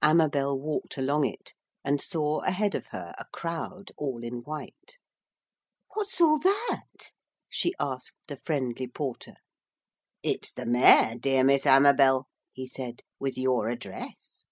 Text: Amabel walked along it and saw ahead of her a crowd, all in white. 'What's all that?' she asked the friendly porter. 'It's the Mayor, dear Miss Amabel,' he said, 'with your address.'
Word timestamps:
Amabel 0.00 0.58
walked 0.58 0.96
along 0.96 1.26
it 1.26 1.52
and 1.84 2.00
saw 2.00 2.40
ahead 2.44 2.74
of 2.74 2.86
her 2.92 3.12
a 3.18 3.26
crowd, 3.30 3.90
all 3.98 4.24
in 4.24 4.36
white. 4.38 4.96
'What's 5.92 6.18
all 6.18 6.38
that?' 6.38 7.12
she 7.46 7.74
asked 7.78 8.16
the 8.26 8.38
friendly 8.46 8.86
porter. 8.86 9.34
'It's 10.22 10.50
the 10.52 10.64
Mayor, 10.64 11.16
dear 11.18 11.44
Miss 11.44 11.66
Amabel,' 11.66 12.28
he 12.54 12.66
said, 12.66 13.02
'with 13.18 13.36
your 13.36 13.68
address.' 13.68 14.46